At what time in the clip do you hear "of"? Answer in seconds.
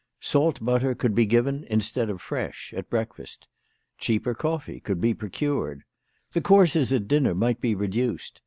2.09-2.19